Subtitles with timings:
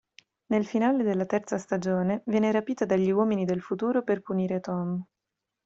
[0.47, 4.99] Nel finale della terza stagione viene rapita dagli uomini del futuro per punire Tom.